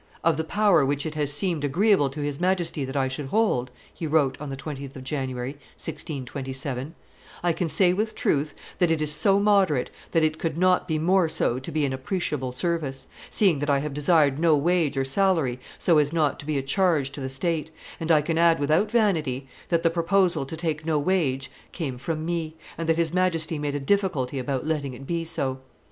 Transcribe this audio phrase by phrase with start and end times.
[0.23, 3.69] "Of the power which it has seemed agreeable to his Majesty that I should hold,"
[3.93, 6.95] he wrote on the 20th of January, 1627,
[7.43, 10.97] "I can say with truth, that it is so moderate that it could not be
[10.97, 15.05] more so to be an appreciable service, seeing that I have desired no wage or
[15.05, 18.59] salary so as not to be a charge to the state, and I can add
[18.59, 23.13] without vanity that the proposal to take no wage came from me, and that his
[23.13, 25.59] Majesty made a difficulty about letting it be so."